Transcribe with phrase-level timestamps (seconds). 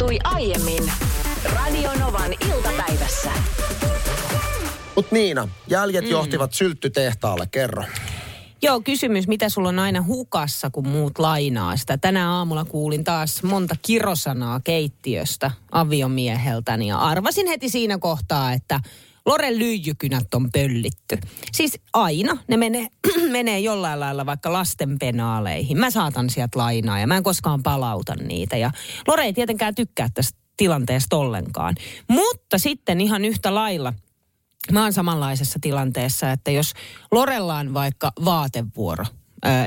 [0.00, 0.92] tapahtui aiemmin
[1.44, 3.30] Radionovan iltapäivässä.
[4.96, 6.10] Mut Niina, jäljet Mm.
[6.10, 7.84] johtivat sylttytehtaalle, kerro.
[8.62, 11.98] Joo, kysymys, mitä sulla on aina hukassa, kun muut lainaa sitä.
[11.98, 18.80] Tänä aamulla kuulin taas monta kirosanaa keittiöstä aviomieheltäni ja arvasin heti siinä kohtaa, että
[19.26, 21.18] Loren lyijykynät on pöllitty.
[21.52, 22.86] Siis aina ne menee,
[23.30, 25.78] menee jollain lailla vaikka lasten penaaleihin.
[25.78, 28.56] Mä saatan sieltä lainaa ja mä en koskaan palauta niitä.
[28.56, 28.70] Ja
[29.08, 31.74] Lore ei tietenkään tykkää tästä tilanteesta ollenkaan.
[32.08, 33.94] Mutta sitten ihan yhtä lailla–
[34.72, 36.72] Mä oon samanlaisessa tilanteessa, että jos
[37.12, 39.04] Lorella on vaikka vaatevuoro,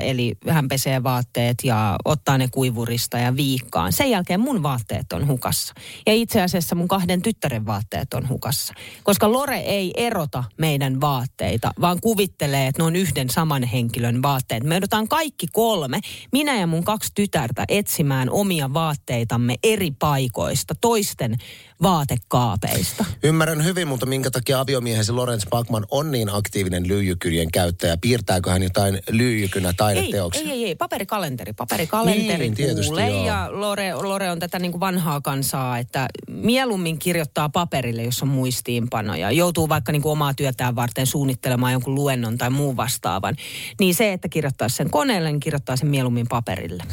[0.02, 3.94] eli hän pesee vaatteet ja ottaa ne kuivurista ja viikkaan.
[3.94, 5.74] Sen jälkeen mun vaatteet on hukassa.
[6.08, 8.74] Ja itse asiassa mun kahden tyttären vaatteet on hukassa.
[9.04, 14.64] Koska Lore ei erota meidän vaatteita, vaan kuvittelee, että ne on yhden saman henkilön vaatteet.
[14.64, 16.00] Me joudutaan kaikki kolme,
[16.32, 21.38] minä ja mun kaksi tytärtä, etsimään omia vaatteitamme eri paikoista, toisten
[21.82, 23.06] vaatekaapeista.
[23.24, 27.98] Ymmärrän hyvin, mutta minkä takia aviomiehesi Lorenz Bachman on niin aktiivinen lyijykynien käyttäjä?
[27.98, 30.42] Piirtääkö hän jotain lyijykynä Ei, taideteoksia?
[30.44, 33.26] ei, ei, ei, paperikalenteri, paperikalenteri Niin, tietysti, kuulee joo.
[33.26, 38.28] ja Lore, Lore on tätä niin kuin vanhaa kansaa, että mieluummin kirjoittaa paperille, jos on
[38.28, 39.32] muistiinpanoja.
[39.32, 43.36] Joutuu vaikka niin kuin omaa työtään varten suunnittelemaan jonkun luennon tai muun vastaavan.
[43.80, 46.84] Niin se, että kirjoittaa sen koneelle, niin kirjoittaa sen mieluummin paperille.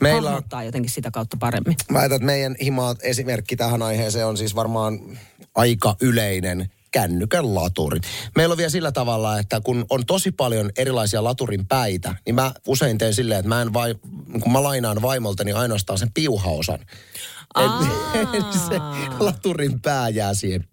[0.00, 1.76] Meillä Hahmottaa jotenkin sitä kautta paremmin.
[1.90, 5.00] mä ajattelin, että meidän himaa esimerkki tähän aiheeseen on siis varmaan
[5.54, 8.00] aika yleinen kännykän laturi.
[8.36, 12.52] Meillä on vielä sillä tavalla, että kun on tosi paljon erilaisia laturin päitä, niin mä
[12.66, 13.94] usein teen silleen, että mä en vai,
[14.40, 16.78] kun mä lainaan vaimoltani ainoastaan sen piuhaosan.
[17.56, 18.78] Et, se
[19.18, 20.64] laturin pää jää siihen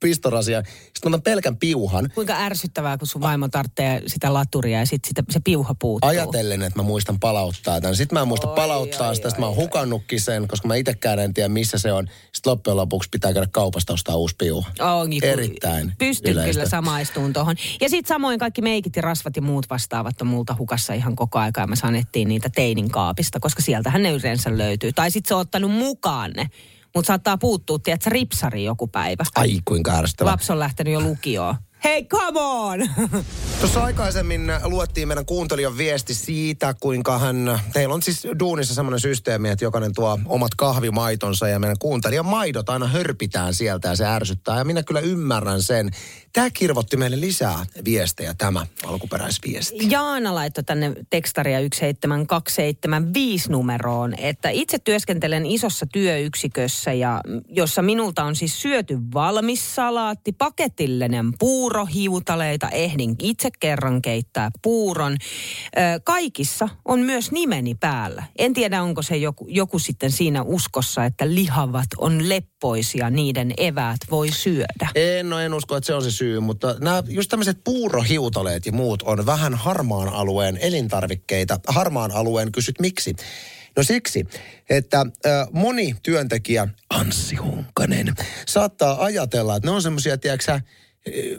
[0.00, 0.64] pistorasiaan.
[0.94, 2.08] Sitten mä pelkän piuhan.
[2.14, 6.10] Kuinka ärsyttävää, kun sun vaimo tarvitsee sitä laturia ja sitten se piuha puuttuu.
[6.10, 7.96] Ajatellen, että mä muistan palauttaa tämän.
[7.96, 10.68] Sitten mä en muista Oi, palauttaa oi, sitä, oi, sitten mä oon hukannutkin sen, koska
[10.68, 12.08] mä itsekään en tiedä, missä se on.
[12.32, 14.70] Sitten loppujen lopuksi pitää käydä kaupasta ostaa uusi piuha.
[14.80, 16.52] Onkin, Erittäin Pystyn yleistä.
[16.52, 17.56] kyllä samaistuun tuohon.
[17.80, 21.38] Ja sitten samoin kaikki meikit ja rasvat ja muut vastaavat on multa hukassa ihan koko
[21.38, 21.60] aika.
[21.60, 24.92] Ja me sanettiin niitä teinin kaapista, koska sieltähän ne yleensä löytyy.
[24.92, 26.50] Tai sitten se on ottanut mukaan ne.
[26.94, 29.24] Mutta saattaa puuttua, tiedätkö, ripsari joku päivä.
[29.34, 30.32] Ai kuinka ärsyttävää.
[30.32, 31.54] Lapsi on lähtenyt jo lukioon.
[31.84, 32.80] Hei, come on!
[33.60, 39.48] Tuossa aikaisemmin luettiin meidän kuuntelijan viesti siitä, kuinka hän, teillä on siis duunissa semmoinen systeemi,
[39.48, 44.58] että jokainen tuo omat kahvimaitonsa ja meidän kuuntelijan maidot aina hörpitään sieltä ja se ärsyttää.
[44.58, 45.90] Ja minä kyllä ymmärrän sen.
[46.32, 49.90] Tämä kirvotti meille lisää viestejä, tämä alkuperäisviesti.
[49.90, 58.36] Jaana laittoi tänne tekstaria 17275 numeroon, että itse työskentelen isossa työyksikössä ja jossa minulta on
[58.36, 65.16] siis syöty valmis salaatti, paketillinen puuro, hiutaleita, ehdin itse kerran keittää puuron.
[66.04, 68.24] Kaikissa on myös nimeni päällä.
[68.38, 74.00] En tiedä, onko se joku, joku sitten siinä uskossa, että lihavat on leppoisia, niiden eväät
[74.10, 74.88] voi syödä.
[74.94, 78.72] En, no en usko, että se on se syy, mutta nämä just tämmöiset puurohiutaleet ja
[78.72, 81.60] muut on vähän harmaan alueen elintarvikkeita.
[81.68, 83.14] Harmaan alueen kysyt miksi?
[83.76, 84.26] No siksi,
[84.70, 88.14] että äh, moni työntekijä, Anssi Hunkanen,
[88.48, 90.60] saattaa ajatella, että ne on semmoisia, tiedätkö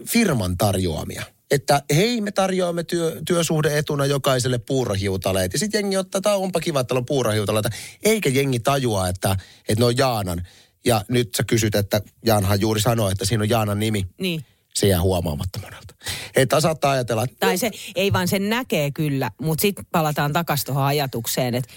[0.08, 1.24] firman tarjoamia.
[1.52, 5.54] Että hei, me tarjoamme työ, työsuhdeetuna jokaiselle puurohiutaleet.
[5.54, 7.70] Ja sitten jengi ottaa, tämä onpa kiva, että on puurohiutaleita.
[8.04, 9.32] Eikä jengi tajua, että,
[9.70, 10.48] että ne on Jaanan.
[10.86, 14.46] Ja nyt sä kysyt, että Jaanhan juuri sanoi, että siinä on Jaanan nimi Niin.
[14.74, 15.96] se jää huomaamatta monelta.
[16.36, 20.66] Että saattaa ajatella, että Tai se, ei vaan sen näkee kyllä, mutta sitten palataan takaisin
[20.66, 21.74] tuohon ajatukseen, että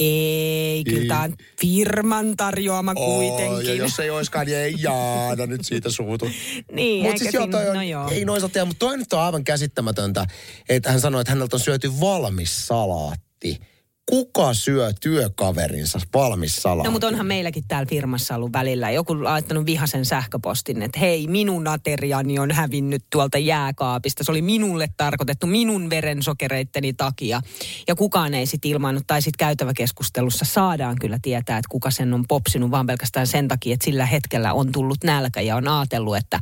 [0.00, 3.66] ei, kyllä tämä on firman tarjoama "Oo, kuitenkin.
[3.68, 6.24] ja jos ei oiskaan, niin ei Jaana nyt siitä suutu.
[6.72, 8.08] Niin, Mutta eikä siis joo, siinä- toi on, no joo.
[8.10, 10.26] ei tehdä, mutta toi nyt on aivan käsittämätöntä,
[10.68, 13.58] että hän sanoi, että häneltä on syöty valmis salaatti.
[14.06, 16.88] Kuka syö työkaverinsa valmis salaatti?
[16.88, 21.68] No mutta onhan meilläkin täällä firmassa ollut välillä joku laittanut vihasen sähköpostin, että hei, minun
[21.68, 24.24] ateriani on hävinnyt tuolta jääkaapista.
[24.24, 27.40] Se oli minulle tarkoitettu minun verensokereitteni takia.
[27.88, 32.24] Ja kukaan ei sit ilmaannut, tai sitten käytäväkeskustelussa saadaan kyllä tietää, että kuka sen on
[32.28, 36.40] popsinut, vaan pelkästään sen takia, että sillä hetkellä on tullut nälkä ja on ajatellut, että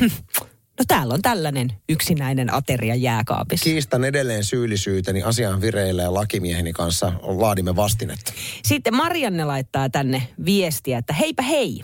[0.00, 0.06] hm,
[0.78, 3.64] no täällä on tällainen yksinäinen ateria jääkaapissa.
[3.64, 8.32] Kiistan edelleen syyllisyyteni asian vireille ja lakimieheni kanssa laadimme vastinetta.
[8.64, 11.82] Sitten Marianne laittaa tänne viestiä, että heipä hei.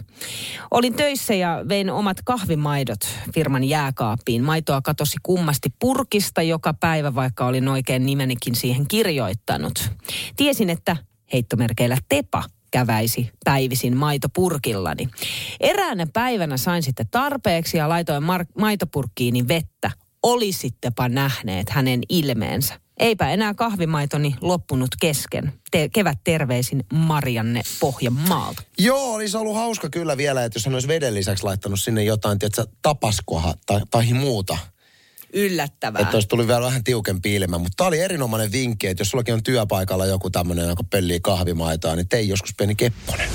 [0.70, 3.00] Olin töissä ja vein omat kahvimaidot
[3.34, 4.44] firman jääkaappiin.
[4.44, 9.90] Maitoa katosi kummasti purkista joka päivä, vaikka olin oikein nimenikin siihen kirjoittanut.
[10.36, 10.96] Tiesin, että
[11.32, 15.08] heittomerkeillä tepa käväisi päivisin maitopurkillani.
[15.60, 19.90] Eräänä päivänä sain sitten tarpeeksi ja laitoin mar- maitopurkkiini vettä.
[20.22, 22.80] Olisittepa nähneet hänen ilmeensä.
[22.98, 25.52] Eipä enää kahvimaitoni loppunut kesken.
[25.70, 28.62] Te- kevät terveisin Marianne Pohjanmaalta.
[28.78, 32.38] Joo, olisi ollut hauska kyllä vielä, että jos hän olisi veden lisäksi laittanut sinne jotain,
[32.38, 34.58] tiedätkö, tapaskoha tai, tai muuta.
[35.32, 36.02] Yllättävää.
[36.02, 37.58] Että olisi tullut vielä vähän tiukempi ilme.
[37.58, 41.96] Mutta tämä oli erinomainen vinkki, että jos sullakin on työpaikalla joku tämmöinen, joka pöllii kahvimaitoa,
[41.96, 43.28] niin tei joskus pieni kepponen.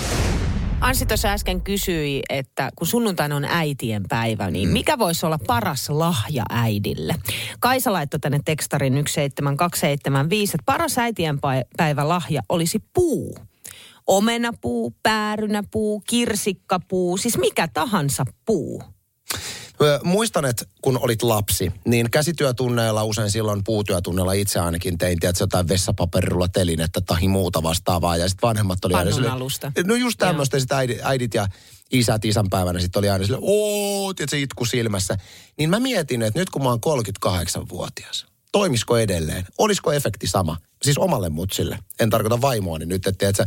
[0.81, 5.89] Ansi tuossa äsken kysyi, että kun sunnuntaina on äitien päivä, niin mikä voisi olla paras
[5.89, 7.15] lahja äidille?
[7.59, 11.39] Kaisa laittoi tänne tekstarin 17275, että paras äitien
[11.77, 13.37] päivä lahja olisi puu.
[14.07, 18.83] Omenapuu, päärynäpuu, kirsikkapuu, siis mikä tahansa puu.
[20.03, 25.67] Muistan, että kun olit lapsi, niin käsityötunneilla, usein silloin puutyötunneilla itse ainakin tein, tiedätkö, jotain
[25.67, 28.17] vessapaperirulla telinettä tai muuta vastaavaa.
[28.17, 29.71] Ja sitten vanhemmat oli aina Pannun alusta.
[29.85, 31.47] No just tämmöistä, sitten äidit, äidit ja
[31.91, 35.17] isät isänpäivänä sitten oli aina silleen, ooo, tiedätkö, itku silmässä.
[35.57, 36.79] Niin mä mietin, että nyt kun mä oon
[37.25, 39.45] 38-vuotias, toimisiko edelleen?
[39.57, 40.57] Olisiko efekti sama?
[40.81, 41.79] Siis omalle mutsille.
[41.99, 43.45] En tarkoita vaimoani nyt, että tiedätkö,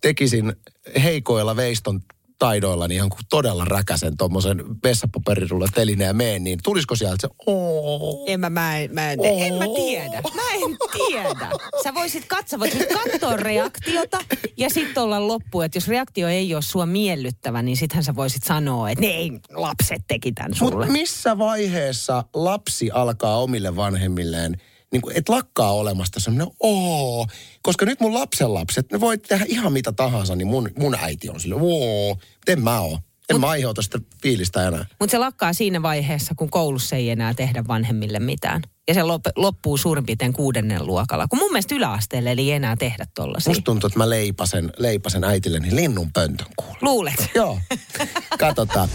[0.00, 0.56] tekisin
[1.02, 2.00] heikoilla veiston
[2.38, 8.24] taidoillani ihan kuin todella räkäsen tuommoisen vessapaperirulla telineen ja meen, niin tulisiko sieltä se ooo?
[8.26, 10.22] En mä, mä, en, mä, en, en mä tiedä.
[10.34, 10.76] Mä en
[11.06, 11.50] tiedä.
[11.82, 14.18] Sä voisit katsoa, voisit katsoa reaktiota
[14.56, 15.60] ja sitten olla loppu.
[15.60, 19.30] Että jos reaktio ei ole sua miellyttävä, niin sittenhän sä voisit sanoa, että ne ei,
[19.50, 20.74] lapset teki tämän sulle.
[20.74, 24.56] Mutta missä vaiheessa lapsi alkaa omille vanhemmilleen,
[24.92, 27.26] niin kuin, et lakkaa olemasta semmoinen oo.
[27.62, 31.28] Koska nyt mun lapsen lapset, ne voi tehdä ihan mitä tahansa, niin mun, mun äiti
[31.28, 32.18] on sille oo.
[32.48, 32.98] En mä oo.
[33.30, 34.86] En Mut, mä aiheuta sitä fiilistä enää.
[35.00, 38.62] Mutta se lakkaa siinä vaiheessa, kun koulussa ei enää tehdä vanhemmille mitään.
[38.88, 41.28] Ja se lop- loppuu suurin piirtein kuudennen luokalla.
[41.28, 43.50] Kun mun mielestä yläasteelle ei enää tehdä tollasia.
[43.50, 46.78] Musta tuntuu, että mä leipasen, leipasen äitilleni linnun pöntön kuulla.
[46.82, 47.30] Luulet?
[47.34, 47.58] Joo,
[48.38, 48.88] katsotaan.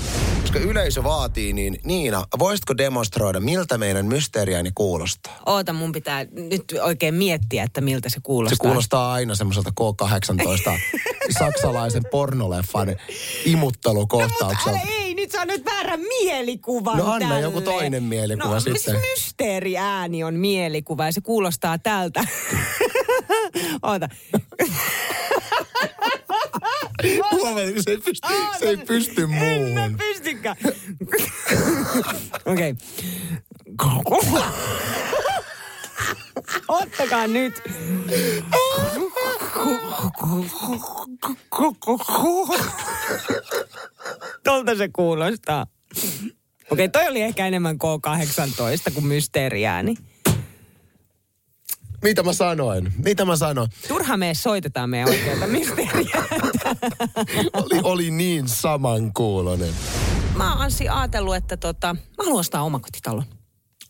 [0.54, 5.40] Koska yleisö vaatii, niin Niina, voisitko demonstroida, miltä meidän mysteeriäni kuulostaa?
[5.46, 8.56] Oota, mun pitää nyt oikein miettiä, että miltä se kuulostaa.
[8.56, 10.80] Se kuulostaa aina semmoiselta K-18
[11.40, 12.96] saksalaisen pornoleffan
[13.46, 14.70] imuttelukohtaukselta.
[14.70, 17.42] Älä ei, nyt sä nyt väärän mielikuvan No anna tälle.
[17.42, 18.96] joku toinen mielikuva no, sitten.
[19.12, 22.24] mysteeriääni on mielikuva ja se kuulostaa tältä.
[23.84, 24.10] Oota.
[27.32, 28.28] Huomenna, se ei pysty,
[28.60, 29.98] se ei pysty muuhun.
[30.44, 30.56] Pystykään.
[32.46, 32.76] Okei.
[36.68, 37.62] Ottakaa nyt.
[44.44, 45.68] Tolta se kuulostaa.
[46.70, 49.96] Okei, toi oli ehkä enemmän K18 kuin mysteeriääni.
[52.04, 52.94] Mitä mä sanoin?
[53.04, 53.70] Mitä mä sanoin?
[53.88, 56.24] Turha me soitetaan meidän oikeata mysteeriä.
[57.54, 59.74] Oli, oli niin samankuulonen.
[60.36, 63.24] Mä oon Anssi ajatellut, että tota, mä haluan ostaa omakotitalon.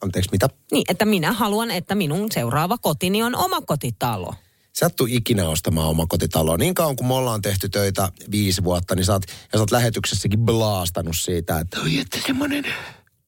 [0.02, 0.50] Anteeksi, mitä?
[0.72, 4.34] Niin, että minä haluan, että minun seuraava kotini on omakotitalo.
[4.74, 6.58] Sä et tuu ikinä ostamaan omakotitaloa.
[6.58, 9.72] Niin kauan kuin me ollaan tehty töitä viisi vuotta, niin sä oot, ja sä oot
[9.72, 12.66] lähetyksessäkin blaastanut siitä, että oi, että semmoinen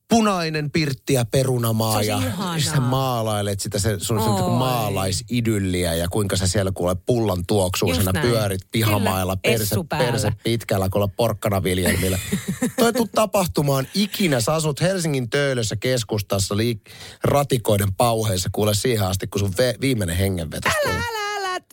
[0.09, 2.59] punainen pirtti ja perunamaa Se ja ihanaa.
[2.59, 4.49] sä maalailet sitä se, sun se Oi.
[4.49, 11.07] maalaisidylliä ja kuinka sä siellä kuule pullan tuoksuisena pyörit pihamailla Kyllä, perse, perse pitkällä kuule
[11.17, 12.19] porkkanaviljelmillä.
[12.77, 14.39] Toi ei tuu tapahtumaan ikinä.
[14.41, 16.91] Sä asut Helsingin töölössä keskustassa liik-
[17.23, 20.69] ratikoiden pauheissa kuule siihen asti, kun sun ve- viimeinen hengenveto.
[20.69, 21.24] Älä, älä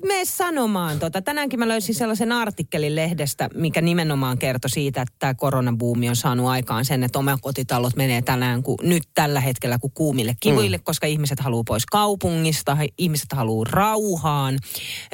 [0.04, 1.22] mene sanomaan tota.
[1.22, 6.46] Tänäänkin mä löysin sellaisen artikkelin lehdestä, mikä nimenomaan kertoi siitä, että tämä koronabuumi on saanut
[6.46, 10.82] aikaan sen, että omakotitalot menee tänään, kun, nyt tällä hetkellä kuin kuumille kivuille, mm.
[10.82, 14.58] koska ihmiset haluaa pois kaupungista, ihmiset haluaa rauhaan,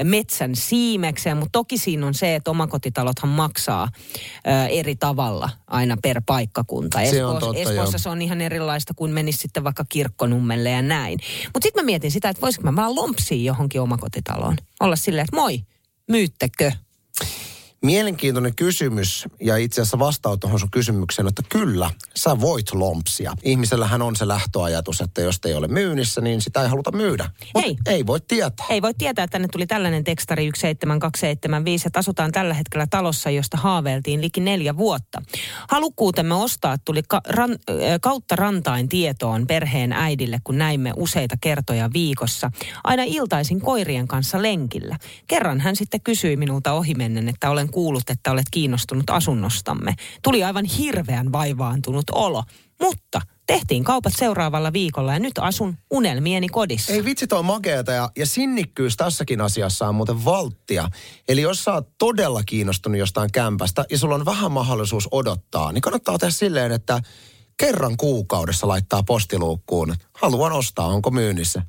[0.05, 3.89] metsän siimekseen, mutta toki siinä on se, että omakotitalothan maksaa
[4.47, 6.99] ö, eri tavalla aina per paikkakunta.
[7.11, 7.99] Se on totta, Espoossa joo.
[7.99, 11.19] se on ihan erilaista kuin menisi sitten vaikka kirkkonummelle ja näin.
[11.45, 14.57] Mutta sitten mä mietin sitä, että voisiko mä vaan lompsia johonkin omakotitaloon.
[14.81, 15.61] Olla silleen, että moi,
[16.11, 16.73] myyttekö?
[17.83, 23.35] Mielenkiintoinen kysymys ja itse asiassa vastaus tuohon sun kysymykseen, että kyllä, sä voit lompsia.
[23.43, 27.31] Ihmisellähän on se lähtöajatus, että jos te ei ole myynnissä, niin sitä ei haluta myydä.
[27.55, 27.77] Mut Hei.
[27.87, 28.67] ei voi tietää.
[28.71, 33.57] Ei voi tietää, että tänne tuli tällainen tekstari 17275, että asutaan tällä hetkellä talossa, josta
[33.57, 35.23] haaveiltiin liki neljä vuotta.
[35.71, 37.57] Halukkuutemme ostaa tuli ka- ran,
[38.01, 42.51] kautta rantain tietoon perheen äidille, kun näimme useita kertoja viikossa.
[42.85, 44.97] Aina iltaisin koirien kanssa lenkillä.
[45.27, 49.95] Kerran hän sitten kysyi minulta ohimennen, että olen kuullut, että olet kiinnostunut asunnostamme.
[50.23, 52.45] Tuli aivan hirveän vaivaantunut olo,
[52.81, 56.93] mutta tehtiin kaupat seuraavalla viikolla ja nyt asun unelmieni kodissa.
[56.93, 60.89] Ei vitsi, toi makeata ja, ja sinnikkyys tässäkin asiassa on muuten valttia.
[61.29, 65.83] Eli jos sä oot todella kiinnostunut jostain kämpästä ja sulla on vähän mahdollisuus odottaa, niin
[65.83, 67.01] kannattaa tehdä silleen, että
[67.57, 71.63] kerran kuukaudessa laittaa postiluukkuun, haluan ostaa, onko myynnissä.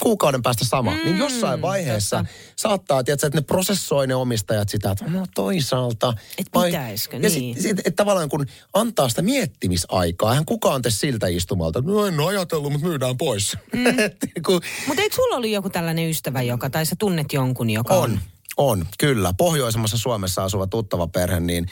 [0.00, 0.90] Kuukauden päästä sama.
[0.90, 2.32] Mm, niin jossain vaiheessa totta.
[2.56, 6.14] saattaa, tiedätkö, että ne prosessoi ne omistajat sitä, että no toisaalta.
[6.38, 7.54] Et vai- pitäisikö, ja niin.
[7.54, 12.20] sit, sit, että tavallaan kun antaa sitä miettimisaikaa, hän kukaan tee siltä istumalta, no en
[12.20, 13.56] ajatellut, mutta myydään pois.
[13.72, 13.84] Mm.
[14.46, 18.02] kun Mutta eikö sulla ollut joku tällainen ystävä, joka, tai sä tunnet jonkun, joka on?
[18.02, 18.20] on,
[18.56, 19.34] on, kyllä.
[19.38, 21.66] Pohjoisemmassa Suomessa asuva tuttava perhe, niin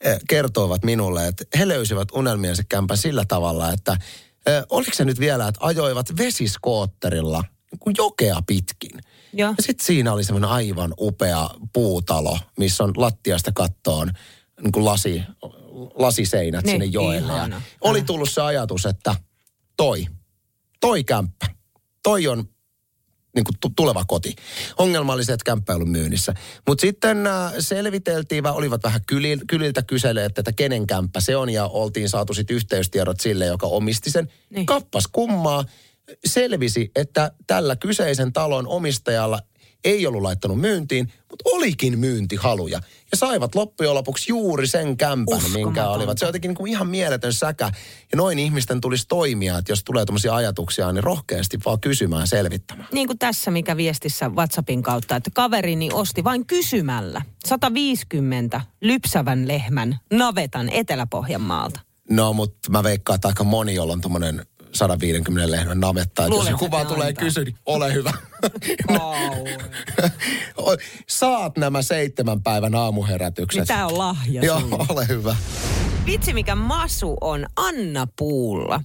[0.00, 3.96] eh, kertoivat minulle, että he löysivät unelmiensa kämpän sillä tavalla, että
[4.46, 8.90] eh, oliko se nyt vielä, että ajoivat vesiskootterilla niin kuin jokea pitkin.
[9.32, 9.54] Joo.
[9.58, 14.10] Ja sitten siinä oli semmoinen aivan upea puutalo, missä on lattiasta kattoon
[14.62, 15.22] niin kuin lasi,
[15.94, 17.32] lasiseinät Niin, sinne joelle.
[17.32, 18.04] Ja oli Äh.
[18.04, 19.14] tullut se ajatus, että
[19.76, 20.06] toi,
[20.80, 21.46] toi kämppä,
[22.02, 22.44] toi on
[23.34, 24.34] niin kuin tu- tuleva koti.
[24.78, 26.34] Ongelma oli se, että kämppä ollut myynnissä.
[26.68, 31.50] Mutta sitten äh, selviteltiin, vai olivat vähän kylil, kyliltä kyseleet, että kenen kämppä se on,
[31.50, 34.28] ja oltiin saatu sitten yhteystiedot sille, joka omisti sen.
[34.50, 34.66] Niin.
[34.66, 35.64] Kappas kummaa,
[36.24, 39.40] selvisi, että tällä kyseisen talon omistajalla
[39.84, 42.80] ei ollut laittanut myyntiin, mutta olikin myyntihaluja.
[43.10, 46.18] Ja saivat loppujen lopuksi juuri sen kämpän, minkä olivat.
[46.18, 47.64] Se on jotenkin niin kuin ihan mieletön säkä.
[48.12, 52.88] Ja noin ihmisten tulisi toimia, että jos tulee tämmöisiä ajatuksia, niin rohkeasti vaan kysymään, selvittämään.
[52.92, 59.98] Niin kuin tässä, mikä viestissä WhatsAppin kautta, että kaverini osti vain kysymällä 150 lypsävän lehmän
[60.12, 61.80] navetan Etelä-Pohjanmaalta.
[62.10, 66.22] No, mutta mä veikkaan, että aika moni, jolla on tommonen 150 lehmän navetta.
[66.22, 67.24] Jos Luulen, joku että vaan ne tulee antaa.
[67.24, 68.12] kysyä, niin ole hyvä.
[71.08, 73.66] Saat nämä seitsemän päivän aamuherätykset.
[73.66, 75.36] Tää on lahja Joo, ole hyvä.
[76.06, 78.80] Vitsi mikä masu on Anna Puulla.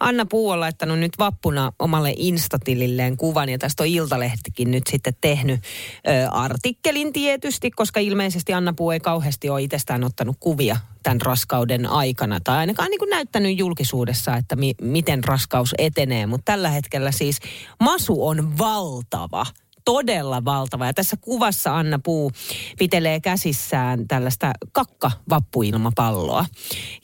[0.00, 5.16] Anna Puu on laittanut nyt vappuna omalle instatililleen kuvan ja tästä on Iltalehtikin nyt sitten
[5.20, 11.20] tehnyt ö, artikkelin tietysti, koska ilmeisesti Anna Puu ei kauheasti ole itsestään ottanut kuvia tämän
[11.20, 16.68] raskauden aikana tai ainakaan niin kuin näyttänyt julkisuudessa, että mi- miten raskaus etenee, mutta tällä
[16.70, 17.40] hetkellä siis
[17.80, 19.46] masu on valtava
[19.86, 20.86] todella valtava.
[20.86, 22.32] Ja tässä kuvassa Anna Puu
[22.78, 26.46] pitelee käsissään tällaista kakka-vappuilmapalloa.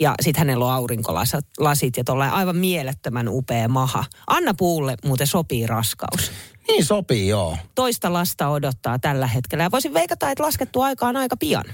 [0.00, 4.04] Ja sitten hänellä on aurinkolasit ja tuolla aivan mielettömän upea maha.
[4.26, 6.32] Anna Puulle muuten sopii raskaus.
[6.68, 7.56] Niin sopii, joo.
[7.74, 9.64] Toista lasta odottaa tällä hetkellä.
[9.64, 11.64] Ja voisin veikata, että laskettu aika on aika pian.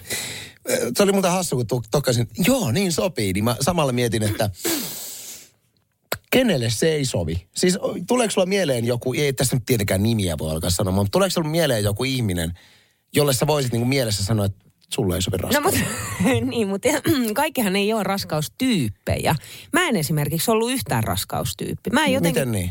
[0.96, 3.32] Se oli muuten hassu, kun tokkasin, joo, niin sopii.
[3.32, 4.50] Niin mä samalla mietin, että
[6.30, 7.48] kenelle se ei sovi?
[7.56, 11.30] Siis tuleeko sulla mieleen joku, ei tässä nyt tietenkään nimiä voi alkaa sanomaan, mutta tuleeko
[11.30, 12.52] sulla mieleen joku ihminen,
[13.14, 15.74] jolle sä voisit niinku mielessä sanoa, että sulle ei sovi No raskaus?
[15.74, 15.90] mutta,
[16.50, 16.88] niin, mutta
[17.34, 19.34] kaikkihan ei ole raskaustyyppejä.
[19.72, 21.90] Mä en esimerkiksi ollut yhtään raskaustyyppi.
[21.90, 22.48] Mä en jotenkin...
[22.48, 22.70] Miten niin?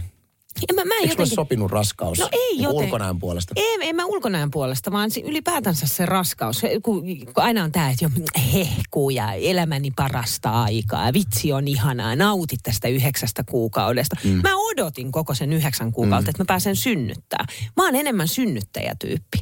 [0.69, 1.35] En mä, mä en Eikö jotenkin...
[1.35, 2.19] sopinut raskaus?
[2.19, 2.85] No ei Niinku joten.
[2.85, 3.53] Ulkonäön puolesta.
[3.55, 6.61] Ei, en mä ulkonäön puolesta, vaan ylipäätänsä se raskaus.
[6.83, 8.09] Kun, kun aina on tämä, että jo
[8.53, 11.05] hehkuu ja elämäni parasta aikaa.
[11.05, 14.15] Ja vitsi on ihanaa, nautit tästä yhdeksästä kuukaudesta.
[14.23, 14.41] Mm.
[14.43, 16.29] Mä odotin koko sen yhdeksän kuukautta, mm.
[16.29, 17.45] että mä pääsen synnyttää.
[17.77, 19.37] Mä oon enemmän synnyttäjätyyppi.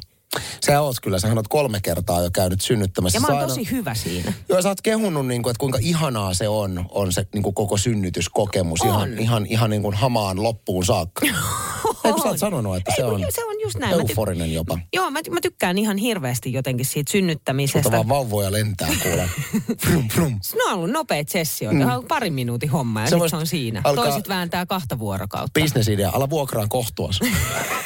[0.66, 3.16] Sä oot kyllä, sä oot kolme kertaa jo käynyt synnyttämässä.
[3.16, 4.32] Ja mä oon aina- tosi hyvä siinä.
[4.48, 7.54] Joo, sä oot kehunut, niin kuin, että kuinka ihanaa se on, on se niin kuin
[7.54, 8.80] koko synnytyskokemus.
[8.80, 8.88] On.
[8.88, 11.26] Ihan, ihan, ihan niin kuin hamaan loppuun saakka.
[12.04, 13.96] Eikö sä oot sanonut, että Ei, se on, se on just näin.
[13.96, 14.78] Mä ty- euforinen jopa?
[14.92, 17.90] Joo, mä, mä tykkään ihan hirveästi jotenkin siitä Mutta synnyttämisestä.
[17.90, 19.28] vaan vauvoja lentää kuule.
[19.82, 20.32] Frum, frum.
[20.54, 22.06] Ne on ollut nopeat sessioita, mm.
[22.08, 23.80] parin minuutin homma ja Se se on siinä.
[23.84, 25.60] alkaa- Toiset vääntää kahta vuorokautta.
[25.60, 27.20] Bisnesidea, ala vuokraan kohtuas.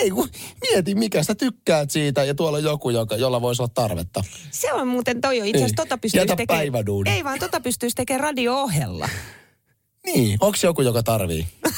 [0.00, 0.28] Ei, kun
[0.60, 4.24] mieti mikä sä tykkäät siitä ja tuolla on joku, joka, jolla voisi olla tarvetta.
[4.50, 6.64] Se on muuten toi on itse asiassa tota pystyisi tekemään.
[7.06, 9.08] Ei vaan tota pystyisi tekemään radio-ohella.
[10.06, 11.46] Niin, onko joku, joka tarvii?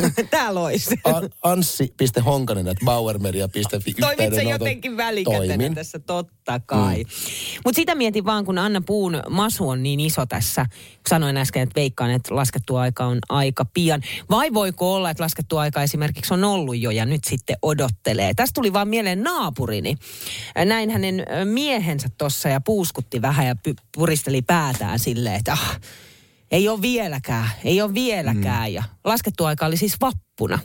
[0.30, 1.00] Täällä olisi.
[1.04, 3.94] An- Anssi.honkanen, että bauermedia.fi.
[3.94, 4.50] Toimit yhteydenoton.
[4.50, 5.74] jotenkin välikätenä Toimin.
[5.74, 7.04] tässä, totta kai.
[7.04, 7.10] Mm.
[7.64, 10.66] Mutta sitä mietin vaan, kun Anna Puun masu on niin iso tässä.
[11.08, 14.02] Sanoin äsken, että veikkaan, että laskettu aika on aika pian.
[14.30, 18.34] Vai voiko olla, että laskettu aika esimerkiksi on ollut jo ja nyt sitten odottelee.
[18.34, 19.96] Tästä tuli vaan mieleen naapurini.
[20.64, 25.80] Näin hänen miehensä tuossa ja puuskutti vähän ja py- puristeli päätään silleen, että ah,
[26.52, 28.68] ei ole vieläkään, ei ole vieläkään.
[28.68, 28.74] Mm.
[28.74, 29.96] Ja laskettu aika oli siis
[30.32, 30.58] vappuna.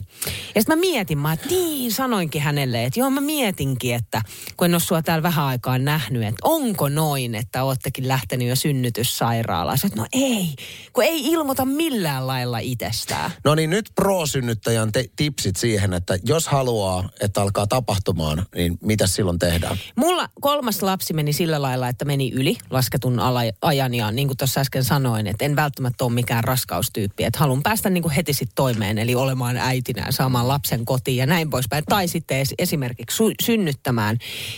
[0.54, 4.22] Ja sitten mä mietin, mä, että niin sanoinkin hänelle, että joo mä mietinkin, että
[4.56, 8.56] kun en ole sua täällä vähän aikaa nähnyt, että onko noin, että oottekin lähtenyt jo
[8.56, 9.78] synnytyssairaalaan.
[9.84, 10.54] Että no ei,
[10.92, 13.30] kun ei ilmoita millään lailla itsestään.
[13.44, 19.06] No niin, nyt pro-synnyttäjän te- tipsit siihen, että jos haluaa, että alkaa tapahtumaan, niin mitä
[19.06, 19.76] silloin tehdään?
[19.96, 24.36] Mulla kolmas lapsi meni sillä lailla, että meni yli lasketun ala- ajan ja niin kuin
[24.36, 28.32] tuossa äsken sanoin, että en välttämättä ole mikään raskaustyyppi, että haluan päästä niin kuin heti
[28.32, 31.84] sitten toimeen, eli olemaan äitinä ja saamaan lapsen kotiin ja näin poispäin.
[31.88, 34.16] Tai sitten es- esimerkiksi sy- synnyttämään.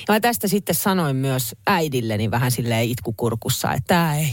[0.09, 4.31] Ja mä tästä sitten sanoin myös äidilleni vähän silleen itkukurkussa, että tämä ei,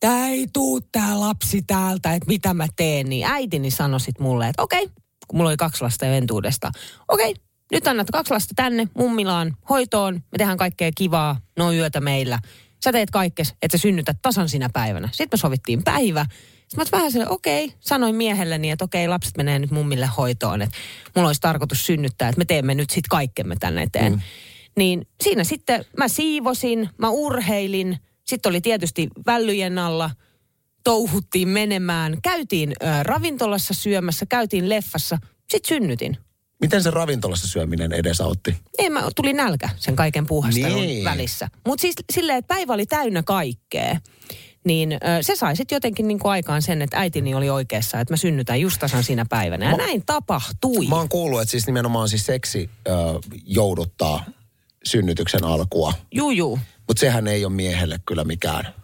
[0.00, 3.08] tää ei tuu tää lapsi täältä, että mitä mä teen.
[3.08, 4.88] Niin äitini sanoi sit mulle, että okei,
[5.28, 6.70] kun mulla oli kaksi lasta entuudesta.
[7.08, 7.34] Okei,
[7.72, 10.14] nyt annat kaksi lasta tänne mummilaan hoitoon.
[10.14, 12.38] Me tehdään kaikkea kivaa, no yötä meillä.
[12.84, 15.08] Sä teet kaikkes, että sä synnytät tasan sinä päivänä.
[15.12, 16.26] Sitten me sovittiin päivä.
[16.68, 20.62] Sitten mä vähän silleen, okei, sanoin miehelleni, että okei, lapset menee nyt mummille hoitoon.
[20.62, 20.76] Että
[21.14, 24.12] mulla olisi tarkoitus synnyttää, että me teemme nyt sitten kaikkemme tänne eteen.
[24.12, 24.20] Mm.
[24.76, 27.98] Niin siinä sitten mä siivosin, mä urheilin.
[28.26, 30.10] Sitten oli tietysti vällyjen alla,
[30.84, 32.16] touhuttiin menemään.
[32.22, 35.18] Käytiin ö, ravintolassa syömässä, käytiin leffassa.
[35.50, 36.16] Sitten synnytin.
[36.60, 38.56] Miten se ravintolassa syöminen edesautti?
[38.78, 41.04] Ei, mä tuli nälkä sen kaiken puuhastelun Niin.
[41.04, 41.48] välissä.
[41.66, 43.96] Mutta siis silleen, että päivä oli täynnä kaikkea.
[44.68, 48.16] Niin ö, se sai sitten jotenkin niinku aikaan sen, että äitini oli oikeassa, että mä
[48.16, 49.64] synnytän just tasan siinä päivänä.
[49.64, 50.86] Ja Mä- näin tapahtui.
[50.86, 52.90] Mä oon kuullut, että siis nimenomaan siis seksi ö,
[53.46, 54.24] jouduttaa
[54.84, 55.92] synnytyksen alkua.
[56.12, 56.58] Juu, juu.
[56.88, 58.74] Mutta sehän ei ole miehelle kyllä mikään.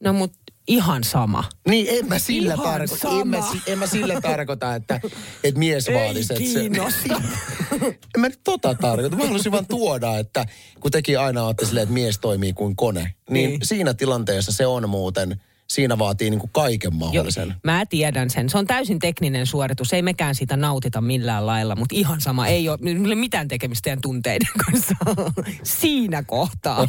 [0.00, 0.32] No mut
[0.68, 1.44] ihan sama.
[1.68, 5.00] Niin, en mä sillä Ihan tarkoita, en mä, en mä sillä tarkoita, että,
[5.44, 6.32] että mies Ei vaatisi.
[6.34, 7.22] että se- kiinnosta.
[8.14, 9.16] en mä nyt tota tarkoita.
[9.16, 10.46] Mä haluaisin vaan tuoda, että
[10.80, 13.60] kun tekin aina olette silleen, että mies toimii kuin kone, niin, Niin.
[13.62, 17.54] siinä tilanteessa se on muuten, siinä vaatii niin kuin kaiken mahdollisen.
[17.64, 18.50] mä tiedän sen.
[18.50, 19.92] Se on täysin tekninen suoritus.
[19.92, 22.46] Ei mekään sitä nautita millään lailla, mutta ihan sama.
[22.46, 24.94] Ei ei ole mitään tekemistä teidän tunteiden kanssa.
[25.80, 26.88] Siinä kohtaa.